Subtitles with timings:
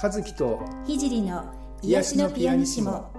[0.00, 3.10] 和樹と聖の癒しのピアニシモ。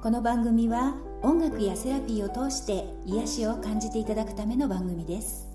[0.00, 5.48] この番組は音楽やセラピーを通して癒しを感じていただくための番組です。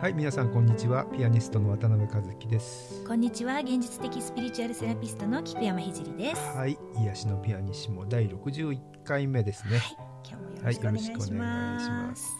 [0.00, 1.04] はい皆さんこんにちは。
[1.04, 3.04] ピアニストの渡辺和樹です。
[3.06, 3.58] こんにちは。
[3.58, 6.56] 現実的スピリチュアルセラピストの菊山聖です。
[6.56, 9.96] はい癒しのピアニシモ第61回目ですね、はい、
[10.30, 12.32] 今日もよろしくお願いします,、はい、す。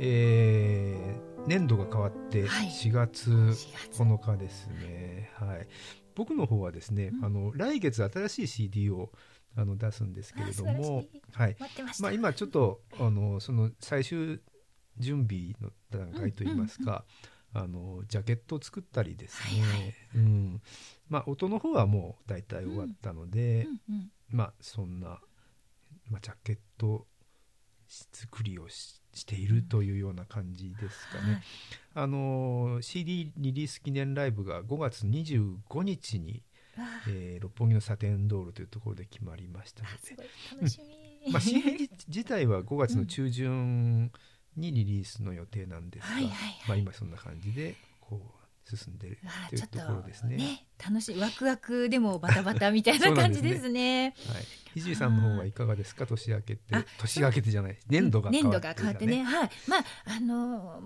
[0.00, 5.68] えー、年度が変わって4月9日ですね、はい、はい、
[6.14, 9.10] 僕の方はですね、うん、あの来月新しい CD を
[9.56, 11.56] あの出すんですけれども、はい、
[12.00, 14.40] まあ今ちょっとあのその最終
[14.98, 17.04] 準備の段階といいますか、
[17.52, 20.62] あのジャケットを作ったりですね、はいはい、うん。
[21.08, 25.20] まあ音の方はもう大体終わったので、うんうんうん、まあそんな、
[26.10, 27.06] まあ、ジャケット
[27.88, 31.32] 作りをししているというような感じですかね。
[31.32, 31.42] はい、
[31.94, 36.42] あの CD リリース記念ライブが5月25日に、
[37.08, 40.22] えー、六本木のサテンドールというところで決まりましたので、
[40.56, 40.80] 楽し
[41.26, 44.12] み、 まあ、CD 自体は5月の中旬
[44.56, 46.20] にリリースの予定なんですが、
[46.68, 47.76] まあ、今そんな感じで
[48.66, 49.18] 進んでる
[49.50, 50.36] というところですね。
[50.36, 54.14] ね楽しいワクワクでもバタバタみたいな 感じですね。
[54.16, 54.34] すね。
[54.34, 54.44] はい。
[54.74, 56.06] ひじさんの方はいかがですか？
[56.06, 56.74] 年明けて。
[56.98, 57.78] 年明けてじゃない。
[57.88, 59.22] 年度が変わって、ね、年度が変わってね。
[59.24, 59.50] はい。
[59.68, 60.82] まああの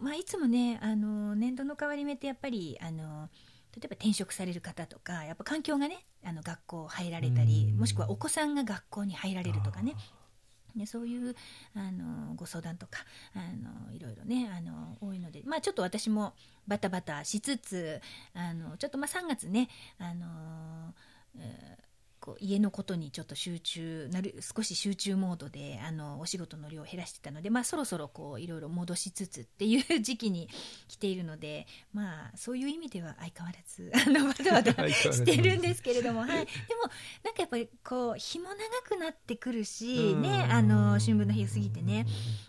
[0.00, 3.28] まあいつもねあの年度の変わり目ってやっぱりあの
[3.76, 9.94] 例えば転職される方とかやっぱ環境がねあの学校入られたりもしくはお子さんが学校に入られるとかね
[10.74, 11.34] ね、そういう
[11.74, 13.04] あのご相談とか
[13.34, 16.34] あのいろいろねあの多いので、まあ、ちょっと私も
[16.66, 18.00] バタバタしつつ
[18.34, 20.94] あのちょっとまあ3月ねあの、
[21.38, 21.89] えー
[22.20, 30.48] こう家のことにちょっと集中なる少し集中モードであのお仕事の量を減らしてたので、まあ、そろそろこういろいろ戻しつつっていう時期に
[30.86, 36.90] 来ているので、まあ、そういう意味では相変わらず あのバタバタしてるんですけれども、はい、でも
[37.24, 42.06] なんかやっぱりこう日も長くなってくるし、ね、あの春分の日を過ぎてね、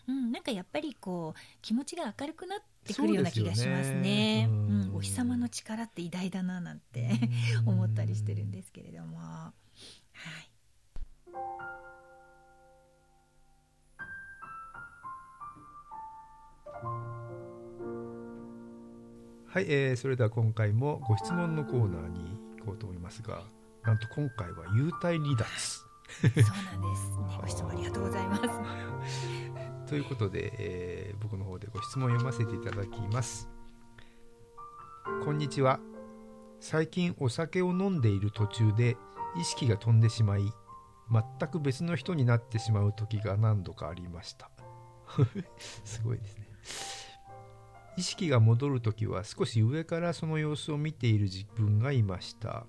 [0.07, 4.47] うん、なんかやっぱりこう気持ちが明るくなってくるような気がしますね。
[4.49, 4.57] うう
[4.93, 7.11] ん、お日様の力って偉大だななんて
[7.65, 9.19] 思ったりしてるんですけれども。
[19.47, 23.43] はい、えー、それでは今回もご質問のコーナーに行こうと思いますが
[23.83, 25.47] なんと今回は幽体離脱。
[26.11, 28.41] そうなんです、ね、ご質問ありがとうございます
[29.91, 33.49] ということで、えー、僕の方でご質問を読ませていただきます。
[35.25, 35.81] こんにちは。
[36.61, 38.95] 最近お酒を飲んでいる途中で
[39.37, 40.43] 意識が飛んでしまい
[41.11, 44.49] 全く別の人になってしまう時が何度かありました。
[45.83, 46.47] すごいですね。
[47.97, 52.65] 意識が戻る時は少し上からその様子を見ている自分がいました。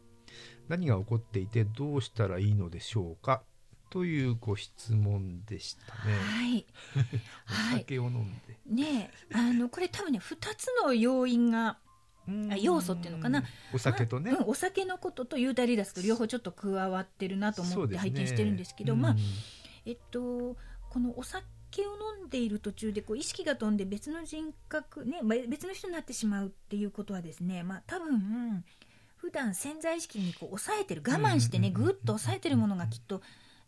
[0.66, 3.44] 何が起こっていてどうしたらいいのでしょうか？
[3.92, 6.14] というご質問でしたね。
[6.14, 6.66] はい。
[7.76, 8.56] お酒を飲んで。
[8.66, 11.76] ねあのこれ多分ね二つの要因が
[12.58, 13.44] 要素っていうのかな。
[13.74, 19.16] お酒とね、まあうん、お酒のことと幽体離脱と両方ちょっと加わってるなと思って拝見してるんですけど、ね、まあ
[19.84, 20.56] えっと
[20.88, 21.44] このお酒
[21.82, 28.64] を飲んでいる途中でこう意識が飛んで別の人格ね、まあ、別の人になってしまうっていうことはですねまあ多分
[29.16, 33.20] 普段潜在意識にこう抑えてる我慢してねぐっと抑えてるものがきっと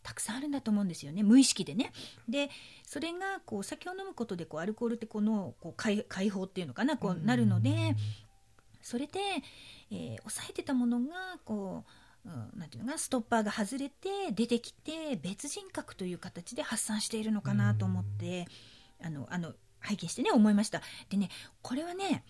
[0.05, 1.91] たくさんあるんだと思うんですよね無意識でね。
[2.29, 2.51] で
[2.83, 7.95] それがこうお酒を飲むことでこうアルコールってこのこう解解放っていうのかなこうなるので
[8.83, 9.19] それで、
[9.91, 11.85] えー、抑えてたものがこ
[12.23, 18.45] う、うん、なんていうのかストッパーが外れて出てきて別人格という形で発散しているのかなと思って
[19.03, 20.83] あのあの拝見してね思いました。
[21.09, 21.29] でね
[21.63, 22.23] これはね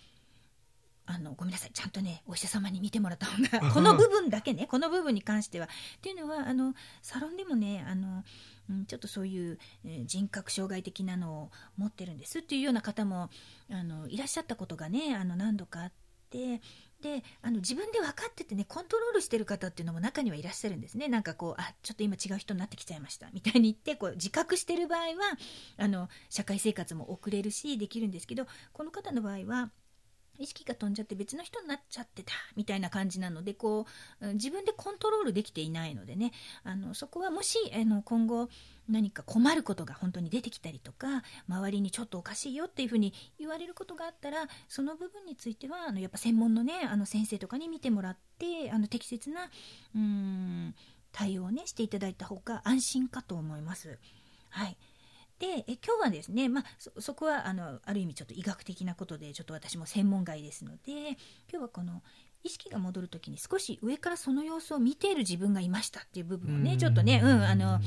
[1.06, 1.70] あのごめんなさい。
[1.72, 5.66] ちゃんとねお医者様に見てもらった方がこの部分だけねこの部分に関しては。
[5.66, 5.68] っ
[6.00, 8.24] ていうのはあのサロンでもねあの、
[8.70, 13.30] うん、ちょっとそういう、えー、人格障害的なのを持ってるんですっていうような方も
[13.70, 16.06] あのいらっしゃったことがねあの何度かあって。
[16.26, 16.60] て
[17.02, 21.08] であの自分で分かっててねコントロールしてる方っていうのも中にはいらっしゃるんですね。
[21.08, 23.28] なんかこうあちょっと今違う人になってきちゃいました。
[23.32, 25.06] みたいに言ってこう自覚してる場合は
[25.76, 29.70] あの社会生活も送れるしできるんですけどこの方の場合は
[30.38, 33.86] 意識が飛んじゃって別の人になっちゃってたみたいな感じなのでこ
[34.20, 36.32] う自分でコントロールできていないのでね
[36.64, 38.48] あのそこはもしあの今後
[38.88, 49.50] 何か困ることが本当に出てきたりとか周りにちょっとおかしいよっていうふうに言われることがあったらその部分についてはあのやっぱ専門のねあの先生とかに見てもらってあの適切な
[49.94, 50.74] うん
[51.12, 53.98] 対応をねしていただいた方が安心かと思います。
[54.50, 54.76] はい
[55.38, 61.16] でえ今日はですね、まあ、そそこはあのある意味ちょっと医学的なことでちょっと私も専門外ですので今
[61.50, 62.02] 日はこの
[62.42, 67.80] 意識が戻る時に少し上からその様子を見ている自分がいましたっていう部分をねちょっとね、うん、あの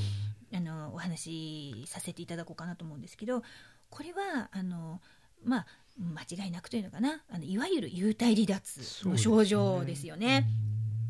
[0.52, 3.42] あのお話しさせていただこうかなと思うんですけど
[3.88, 5.00] これはあの
[5.44, 5.66] まあ
[5.98, 10.46] 間違いなくというのかなあのいわゆる幽体離脱の症状ですよね。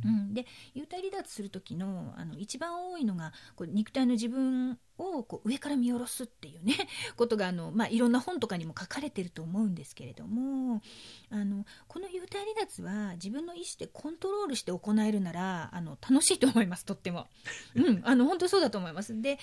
[0.02, 6.76] うん、で幽体離脱する時のあの一番多いのがこう肉体の自分をこう上から見下ろすっていうね
[7.16, 10.82] ことがあの、まあ、いろんな本とかにも書かれてると思うんですけれども
[11.30, 17.28] あのこの幽体離脱は自分の意思でコントロールして行えるならあの楽しいと思いますとっても、
[17.74, 19.20] うん、あの本当そうだと思います。
[19.20, 19.38] で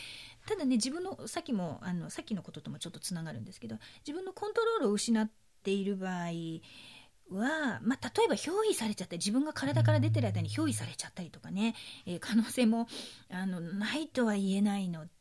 [0.45, 5.29] ただね自分のさっきもあのさっきのことともちょっとつながるんですけど自分のコントロールを失っ
[5.63, 6.31] ている場合
[7.29, 11.75] は、まあ、例えば憑依されちゃったり自分が体から出てる間に憑依されちゃったりとかね、
[12.05, 12.87] えー、可能性も
[13.29, 15.11] あのないとは言えないので、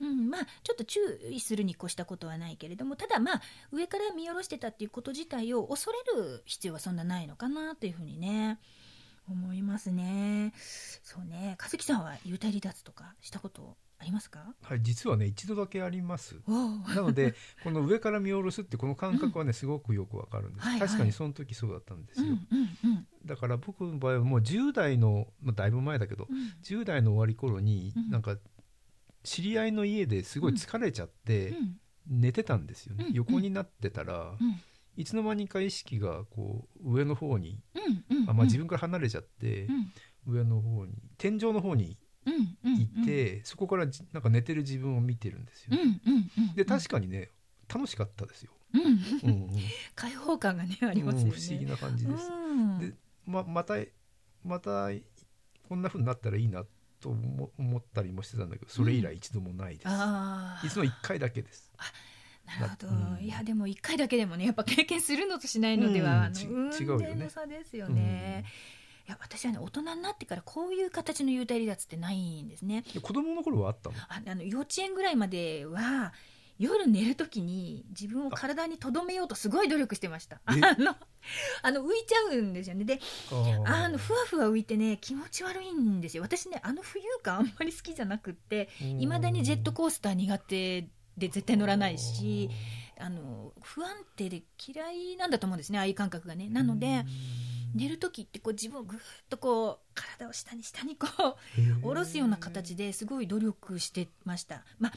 [0.00, 3.42] うん、まあちょっと注意するに越したことはないけれどもただまあ
[3.72, 8.58] 上から見下ろしてたっていうこと自体を恐れる必要はそんなないのかなというふうにね
[9.28, 10.52] 思いますね。
[11.02, 11.56] そうね。
[11.60, 14.54] 和樹さんは幽体離脱とかしたことありますか？
[14.62, 16.36] はい実はね一度だけあります。
[16.46, 17.34] なので
[17.64, 28.36] この上から見下ろすってこの感覚はね、うん、すごくよくわかるんです、はいはい、確かにその時そうだったんですよ、うんうんうん、だから僕の場合はもう10代の、まあ、だいぶ前だけど、うん、10代の終わり頃に、うん、なんか
[29.24, 31.54] 知り合いの家ですごい疲れちゃって、
[32.06, 34.36] 寝てたんですよね、横になってたら、
[34.96, 37.58] いつの間にか意識がこう上の方に、
[38.28, 39.66] あまあ、自分から離れちゃって、
[40.26, 41.98] 上の方に天井の方に
[42.64, 45.76] いて、そこからなんか寝てる自分を見てるんですよ。
[46.54, 47.30] で確かにね
[47.72, 48.52] 楽しかったですよ。
[49.94, 51.18] 開放感がねあります。
[51.18, 52.28] 不思議な感じです。
[52.80, 52.94] で
[53.26, 53.76] ままた
[54.44, 54.90] また
[55.68, 56.64] こんなふうになったらいいな
[57.04, 57.10] と
[57.58, 60.66] 思ったりもしてたんだけどそれ以来一度もないです。
[60.66, 61.70] いつも一回だけです。
[62.46, 67.28] なるほど、うん、いやでも一回だけでもねやっぱ経験するのとしないのでは、うん、違うよね。
[67.30, 68.44] 差ですよね。
[68.46, 73.96] うんいや私はね大人になってからこういう形の幽体離脱ってないんですね子供の頃はあったの？
[73.98, 76.14] ああの幼稚園ぐらいまでは
[76.58, 80.40] 夜寝るときに自分を体にとどめようとすごい努力してました。
[80.44, 80.96] あの
[81.62, 82.84] あの浮いちゃうんですよね。
[82.84, 83.00] で
[83.66, 86.22] あのふわふわ浮いてね気持ち悪いんですよ。
[86.22, 90.82] 私ねあの浮遊感あんまり好きじゃなくっていまだにジェットコースター苦手
[91.16, 92.50] で絶対乗らないし
[92.98, 96.48] あの不安定で嫌いなんだと思うんですねああいう感覚がね。
[96.48, 97.04] なので
[97.74, 101.08] 寝る時ってこう自分をぐーっとこう体を下に下にこ
[101.58, 104.64] う下ろすような形ですごい努力してました。
[104.78, 104.92] まあ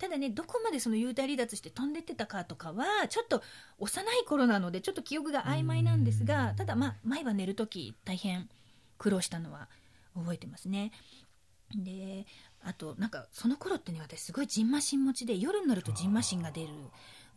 [0.00, 3.42] ただねどこまでその幽体離脱して飛んでってたかとかはちょっと
[3.78, 8.48] 幼い頃なのでちょっと記憶が曖昧なんですがただまあ毎晩寝る時大変
[8.96, 9.68] 苦労したのは
[10.16, 10.90] 覚えてますね。
[11.74, 12.26] で
[12.62, 16.68] あとなんかその頃ってね私すごいじんましん持ちで夜になるとじんましんが出る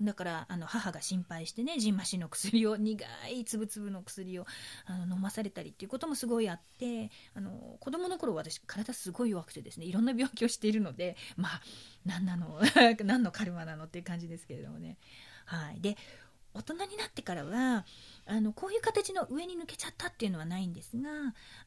[0.02, 4.46] だからあの母が心配してねじんましんの薬を苦いつぶつぶの薬を
[4.86, 11.62] あの飲まされたりっていうこともすごいあってあの子供の頃私体すごい弱くてですねいろんな病気をしているのでまあ
[12.06, 12.60] 何なの
[13.04, 14.98] 何のカルマなのっていう感じですけれどもね。
[15.46, 15.98] はい、で
[16.54, 17.86] 大人になってからは
[18.26, 21.10] あのこういう形の上に抜けちゃったっていうのはないんですが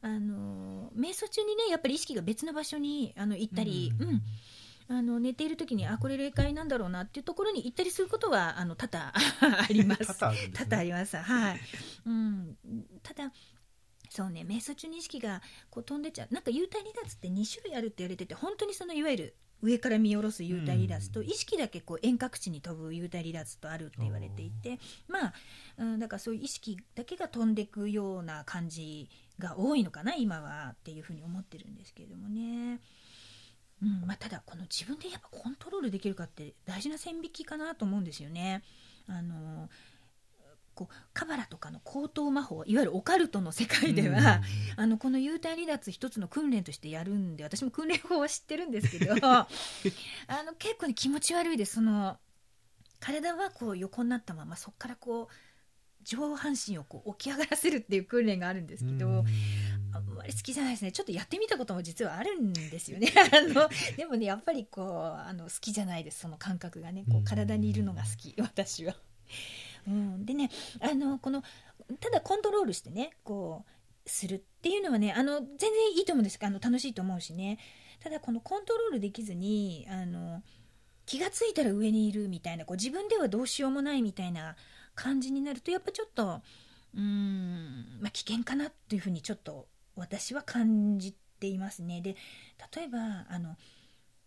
[0.00, 4.22] あの瞑想中にねやっぱり意識が別の場所にあの行ったり、うん、うん
[4.88, 10.06] あの寝ている時にあこれ霊界なんだろうなっていうところに行ったりすることはあの多々あります。
[10.18, 11.16] 多々、ね、あります。
[11.16, 11.60] はい。
[12.06, 12.56] うん。
[13.02, 13.32] ただ
[14.10, 24.78] そうね瞑想中に意識がこう飛んでちゃうなんか幽体離脱って2種類あるって言われてて本当にそのいわゆる上から見下ろす幽体離脱と、意識だけこう遠隔地に飛ぶ幽体離脱とあるって言われていて
[25.08, 25.32] まあ、
[25.78, 32.80] うん、だからそういう意識だけが飛んでいくような感じが多いのかな今はっていうふうに思ってるんですけれどもね。
[33.82, 38.62] うんまあ、ただこの自分でやっぱコントロールできるかって大事な線引きかなと思うんですよね。
[39.08, 39.68] あの
[40.74, 49.46] こうカバラとかの高等魔法いわゆるオカルトの世界では、うん、あのこの幽体離脱一つの訓練としてやるんで私も訓練法は知ってるんですけど あ
[50.44, 52.18] の結構、ね、気持ち悪いですその
[53.00, 55.34] 体はこう横になったままそこからこう
[56.06, 59.24] 上半身をこう起き上がらせるっていう訓練があるんですけど、
[59.92, 60.92] あんまり好きじゃないですね。
[60.92, 63.12] ちょっとやってみたことも実はあるんですよね。
[63.32, 68.96] あのでもねやっぱりこうあの好きじゃないですその感覚がねこう体にいるのが好き 私は。
[69.88, 71.42] うん、でねあのこの
[72.00, 77.58] ただコントロールしてねこうするっていうのはねあの全然いいと思うんですあの楽しいと思うしね。
[77.98, 80.42] ただこのコントロールできずにあの
[81.06, 84.56] 気が付いたら上にいるみたいなこう自分ではどうしようもないみたいな
[84.96, 86.42] 感じになるとやっぱちょっと
[86.94, 92.00] うーん、まあ、危険かなというふうにちょっと私は感じていますね。
[92.00, 92.16] で
[92.74, 92.98] 例えば
[93.28, 93.56] あの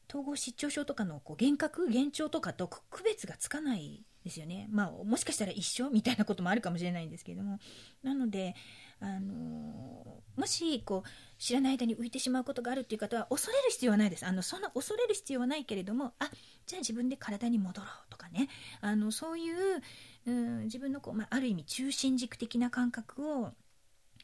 [0.10, 4.68] 統合失調症とかのこう幻覚幻聴とかと区別がつかないですよね。
[4.72, 7.60] まあ、もしかしたら一緒みたいなこともあるかもしれないんですけども。
[8.04, 8.56] なので、
[9.00, 14.26] あのもしこう知らない間に浮いてしまうことがあるっていう方は恐れる必要はないです。
[14.26, 16.30] あのそんな恐れる必要はないけれども、あ
[16.68, 18.50] じゃあ自分で体に戻ろうとかね、
[18.82, 19.82] あのそういう、
[20.28, 23.52] うん、自分のこう、まあ、ある意味中心軸的な感覚を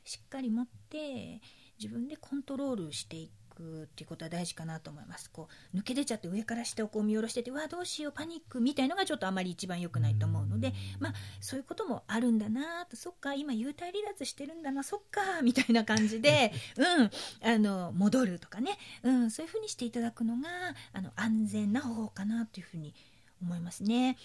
[0.04, 1.42] しっかり持って
[1.80, 3.45] 自分でコントロールしていく。
[3.56, 5.30] くっていうことは大事かなと思います。
[5.32, 17.10] こう抜け出ちゃって上から下をこう見下ろしてて、わあどうしようパニックみたいのがちょっとあまり一番良くないと思うので、まあそういうこともあるんだなと、そっか今幽体離脱してるんだな、そっかみたいな感じで、 うん
[17.42, 20.50] あの戻るとかね、うんそういうふうにしていただくのが
[20.94, 22.94] あの安全な方法かなというふうに
[23.42, 24.18] 思いますね。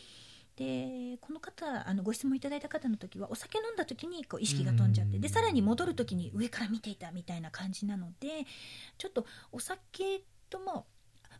[0.60, 8.28] でこの方あのご質問いただいた方の時はお酒飲んだ時にこう意識が飛んじゃってでさらに戻る時に上から見ていたみたいな感じなので
[8.98, 10.84] ちょっとお酒とも、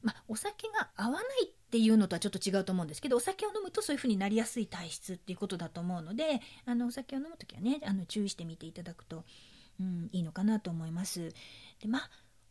[0.03, 9.25] ま、お酒が合わないっていうのとはちょっと違うと思うんですけどお酒を飲むとそういう風になりやすい体質っていうことだと思うのであのお酒を飲む時はねあの注意してみていただくと、
[9.79, 11.35] うん、いいのかなと思います。
[11.79, 12.01] でま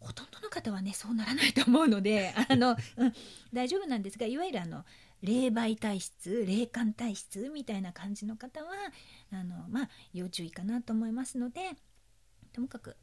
[0.02, 3.14] ほとんどの方はねそうならないと思うのであの、うん、
[3.52, 4.86] 大丈夫なんですがいわゆるあの
[5.22, 8.70] 霊媒体質霊感体質みたいな感じの方は
[9.32, 11.72] あの、まあ、要注意かなと思いますので
[12.54, 12.96] ともかく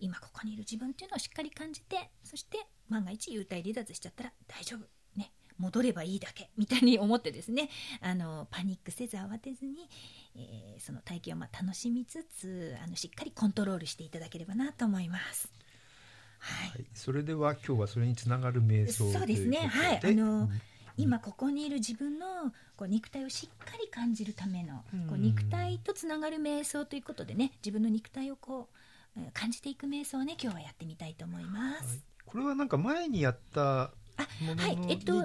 [0.00, 4.80] 今ここにいる自分っていうのをしっかり感じてそして万が一幽体離脱しちゃったら大丈夫。
[5.18, 5.32] ね。
[5.58, 6.50] 戻ればいいだけ。
[6.56, 9.88] みたいに思ってですねあのパニックせず慌てずに、
[10.34, 15.52] えー、その体験をま楽しみつつあのしっかりコントロールしていただければなと思います。
[16.40, 19.58] はい、はい、それでは今日はそれにつながる瞑想そうですね。
[19.58, 20.00] はい。
[20.02, 20.60] あの、うん
[20.96, 28.68] 今ここにいる自分のこう肉体をしっかり感じるための、こう肉体とつながる瞑想ということでね自分の肉体をこ
[29.16, 31.88] う感じていく瞑想をね今日はやってみたいと思います。
[31.88, 35.24] はい、これはなんか前にやったはい、えっと、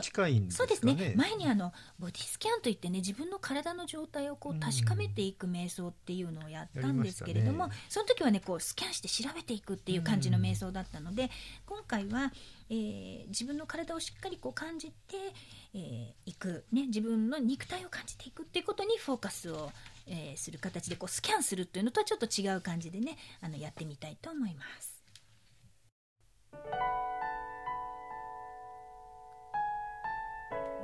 [0.50, 1.14] そうですね。
[1.16, 11.30] 前にあのボディスキャンといってね、自分の体の状態をこう確かめていく瞑想っていうのをやったんですけれども、ね、その時はね、こうスキャンして調べていくっていう感じの瞑想だったので、
[11.66, 12.32] 今回は、
[12.70, 15.16] えー、自分の体をしっかりこう感じて
[15.74, 19.72] い、えー、く、ね、自分の肉体を感じていくっていうことにフォーカスを、
[20.08, 24.98] えー、する形でこうスキャンするっていうのとはちょっと違う感じでね、あのやってみたいと思います。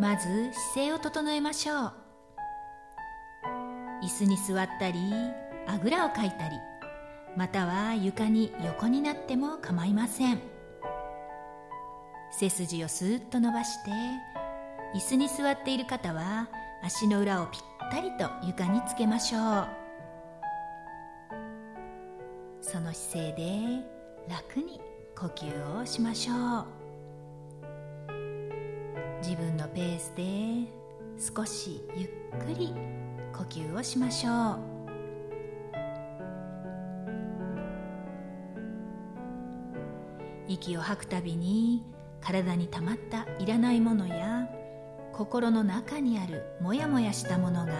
[0.03, 0.27] まず
[0.73, 1.93] 姿勢を整えましょう。
[4.03, 4.99] 椅子に座ったり
[5.65, 6.57] あぐらをかいたり
[7.37, 10.41] または床に横になっても構いません。
[12.31, 13.91] 背筋をスーッと伸ばして
[14.93, 16.49] 椅子に座っている方は
[16.83, 19.67] 足の裏をぴったりと床につけましょう。
[22.59, 23.85] その姿勢で
[24.27, 24.81] 楽に
[25.17, 26.33] 呼吸をしましょ
[26.79, 26.82] う。
[29.23, 30.69] 自分のペースで
[31.17, 32.09] 少しゆっ
[32.45, 32.75] くり
[33.33, 34.59] 呼吸をしましょう。
[40.49, 41.85] 息を吐くたびに
[42.19, 44.49] 体にたまったいらないものや
[45.13, 47.71] 心の中にあるモヤモヤしたものが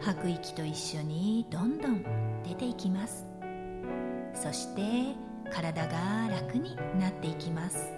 [0.00, 2.02] 吐く息と一緒にどんどん
[2.44, 3.28] 出ていきます。
[4.32, 5.14] そして
[5.50, 7.97] 体が楽になっていきます。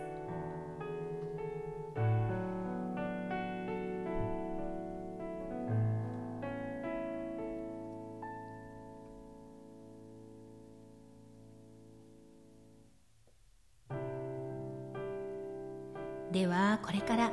[16.32, 17.32] ではこれから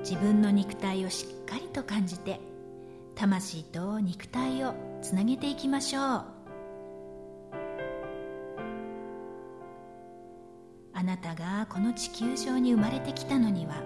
[0.00, 2.40] 自分の肉体をしっかりと感じて
[3.16, 6.24] 魂と肉体をつなげていきましょう。
[10.92, 13.82] あなたがこの地球上に生まれてきたのには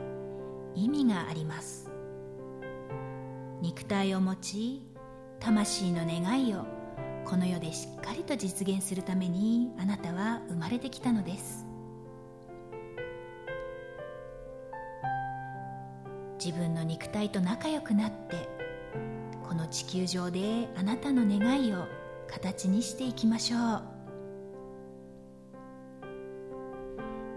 [0.74, 1.90] 意味があります。
[3.60, 4.82] 肉体を持ち
[5.38, 6.66] 魂の願いを
[7.24, 11.69] この世でしっかりと実現するためにあなたは生まれてきたのです。
[16.42, 18.48] 自分の肉体と仲良くなって
[19.46, 21.86] この地球上であなたの願いを
[22.28, 23.82] 形にしていきましょう。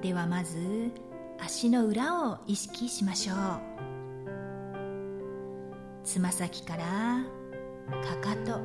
[0.02, 0.92] ではまず
[1.40, 3.38] 足の裏を意識しましょう。
[6.06, 7.26] つま先から
[8.04, 8.62] かかと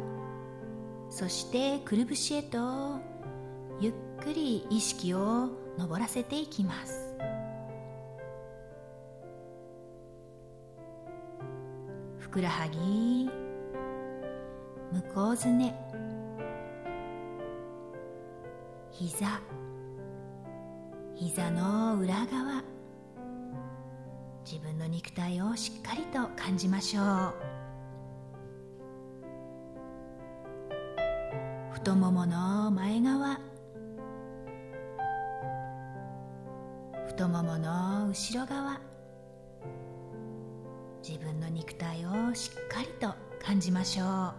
[1.11, 3.01] そしてくるぶしへと
[3.81, 3.93] ゆっ
[4.23, 7.08] くり意識を上らせていきます。
[12.29, 13.31] ふくらはぎ。
[14.93, 15.75] 向こずね。
[18.91, 19.41] 膝。
[21.15, 22.63] 膝の裏側。
[24.45, 27.35] 自分の肉体をしっかりと感じましょう。
[31.73, 33.41] 太ももの前側。
[37.07, 38.88] 太ももの後ろ側。
[41.09, 44.35] 自分の肉体をしっかりと感じましょう。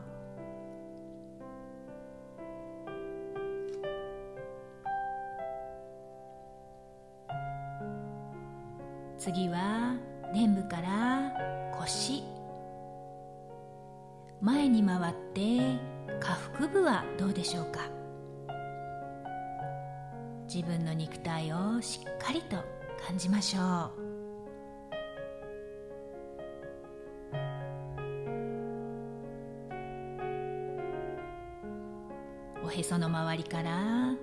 [9.18, 9.96] 次は
[10.32, 11.32] 臀部から
[11.80, 12.22] 腰。
[14.40, 15.80] 前に回って
[16.20, 17.80] 下腹部はどうでしょうか？
[20.48, 22.58] 自分の肉体をしっかりと
[23.08, 24.09] 感じましょう。
[32.70, 34.16] おへその周りから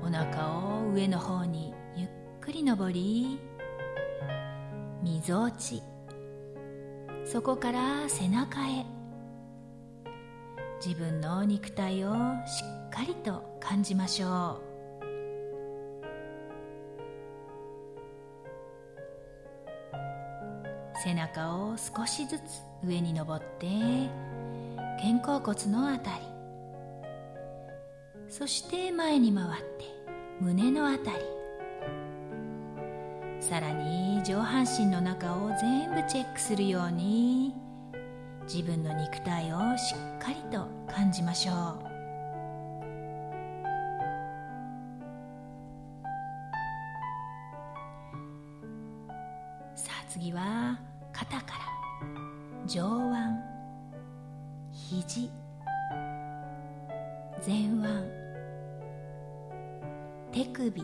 [0.00, 2.08] お腹を上の方にゆっ
[2.40, 3.40] くり上り
[5.02, 5.82] みぞおち
[7.24, 8.86] そこから背中へ。
[10.84, 12.12] 自分の肉体を
[12.46, 14.70] しっかりと感じましょう。
[21.02, 22.42] 背中を少しずつ
[22.86, 23.66] 上に登って
[25.02, 26.29] 肩甲骨のあたり
[28.30, 29.84] そして前に回って
[30.40, 31.18] 胸のあたり。
[33.40, 37.54] さらに上半身の中を全部チェックするように
[38.44, 41.54] 自分の肉体をしっかりと感じましょう。
[49.74, 50.78] さあ次は
[51.12, 53.16] 肩から上腕
[54.70, 55.39] 肘。
[60.60, 60.82] 首。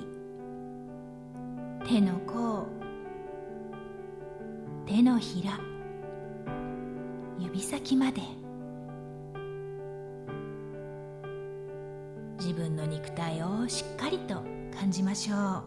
[1.87, 2.67] 手の甲。
[4.87, 5.61] 手のひら。
[7.39, 8.23] 指先まで。
[12.39, 14.37] 自分の肉体をしっかりと
[14.75, 15.65] 感じましょう。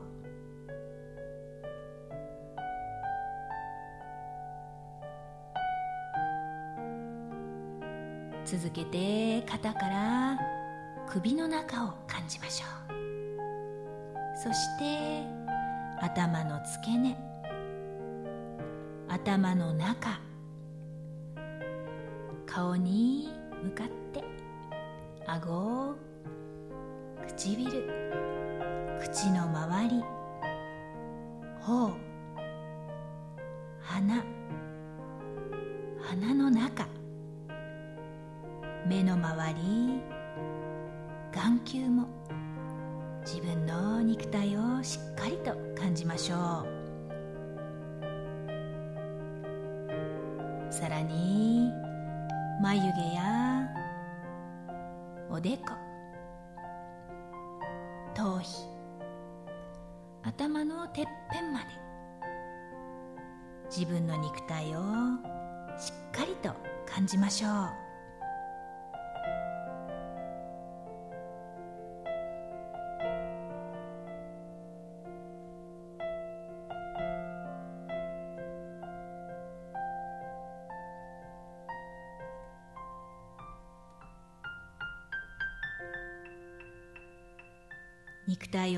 [8.44, 10.40] 続けて肩から
[11.08, 12.99] 首の中を感じましょう。
[14.42, 15.26] そして
[16.00, 17.18] 頭の付け根。
[19.10, 20.18] 頭の中。
[22.46, 24.24] 顔に向かって。
[25.28, 25.94] 顎
[27.28, 27.70] 唇。
[29.02, 30.04] 口の周り。
[31.60, 31.98] 頬。
[33.82, 34.24] 鼻。
[36.02, 36.88] 鼻の中。
[38.88, 40.02] 目の周り。
[41.34, 42.19] 眼球も。
[43.32, 46.80] 自分の肉体をしっかりと感じましょう。
[50.74, 51.72] さらに
[52.60, 53.70] 眉毛や
[55.30, 55.76] おでこ
[58.16, 58.66] 頭皮
[60.24, 61.66] 頭のてっぺんまで
[63.70, 64.80] 自分の肉体を
[65.78, 66.52] しっかりと
[66.92, 67.89] 感じましょう。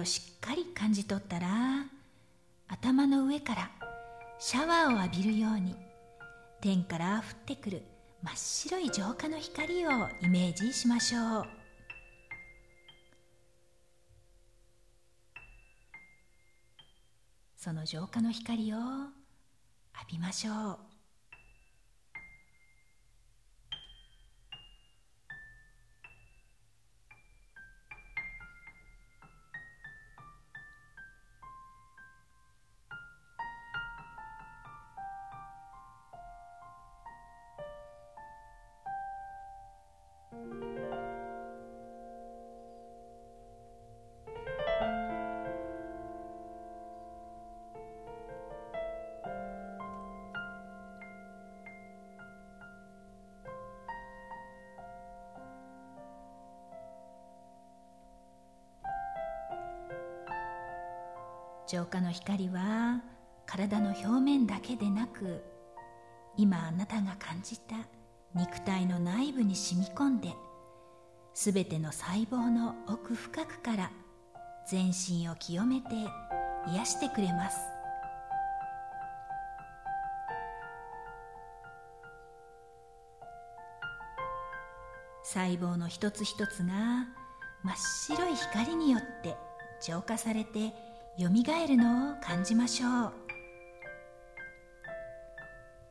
[0.01, 1.47] をしっかり感じ取ったら
[2.67, 3.71] 頭の上から
[4.39, 5.75] シャワーを浴びるように
[6.59, 7.83] 天から降ってくる
[8.23, 9.89] 真っ白い浄化の光を
[10.21, 11.43] イメージしましょう。
[17.57, 18.83] その浄化の光を浴
[20.13, 20.90] びましょう。
[61.71, 63.01] 浄化の光は
[63.45, 65.41] 体の表面だけでなく
[66.35, 67.75] 今あなたが感じた
[68.35, 70.35] 肉体の内部に染み込んで
[71.33, 73.91] すべての細胞の奥深くから
[74.67, 75.87] 全身を清めて
[76.73, 77.57] 癒してくれます。
[85.23, 87.07] 細胞の一つ一つが
[87.63, 89.37] 真っ白い光によって
[89.81, 93.11] 浄化されてよみがえるのを感じましょう。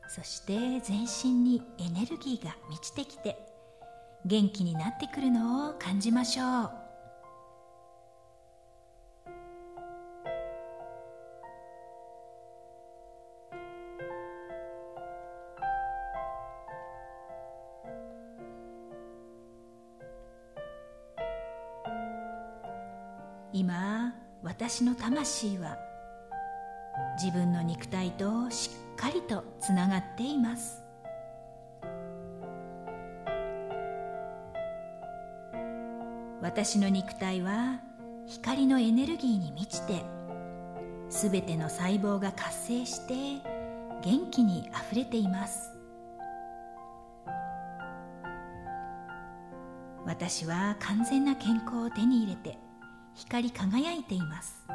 [0.07, 3.37] そして全身にエネルギーが満ちてきて
[4.25, 6.80] 元気になってくるのを感じましょう。
[24.71, 25.77] 私の魂は
[27.21, 30.81] 自分の肉体としっかりとつながっています。
[36.41, 37.81] 私の肉体は
[38.25, 40.05] 光のエネルギーに満ちて
[41.09, 43.13] すべての細胞が活性して
[44.01, 45.69] 元気にあふれています。
[50.05, 52.70] 私は完全な健康を手に入れて
[53.15, 54.65] 光り輝いています。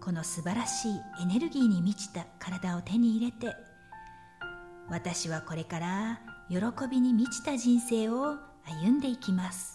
[0.00, 3.54] この素晴らしいエネルギーに満ちた体を手に入れて
[4.88, 6.56] 私はこれから喜
[6.90, 9.74] びに満ちた人生を歩んでいきます。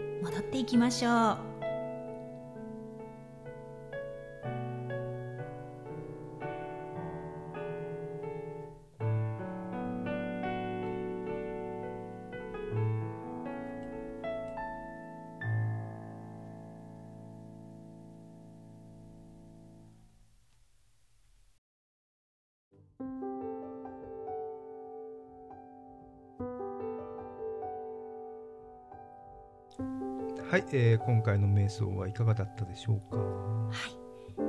[0.21, 1.50] 戻っていきましょう。
[30.51, 33.17] はい、えー、今回の瞑想はいかがだったでしょうか？
[33.17, 33.71] は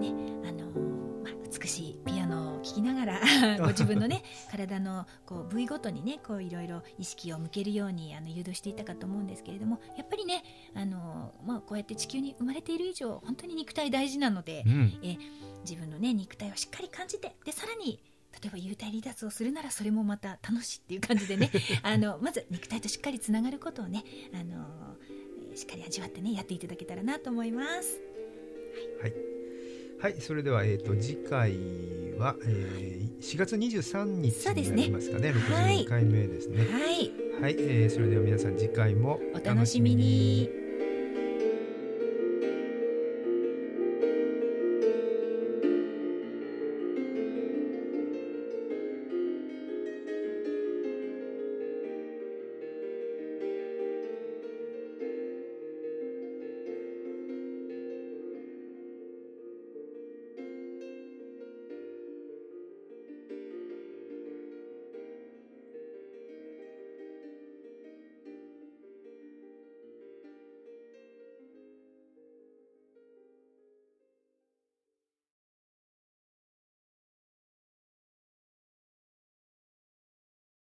[0.01, 3.21] い、ね、あのー、まあ、美しいピアノを聴きながら
[3.63, 10.43] ご自分のね体のこう部位ごとにねこういろいろ意識を向けるようにあの誘導していたかと思うんですけれどもやっぱりね
[10.75, 15.17] あのー、まあ、こうやって地球に生まれている以上本当に肉体大事なので、うん、え
[15.61, 21.49] 自分のね肉体をしっかり感じてでさらに例えば幽体離脱をするならそれもまた楽しいっていう感じでね
[21.85, 24.03] あのまず肉体としっかりつながることをね
[24.35, 24.82] あの
[25.55, 28.01] しっかり味わってねやっていただけたらなと思います。
[29.01, 29.13] はい、
[29.99, 31.53] はい、それでは、えーと、次回
[32.19, 36.65] は、えー、4月23日になりますかねね61回目ですね。
[36.65, 40.62] はい、はい、えー、それでは皆さん次回もお楽しみに。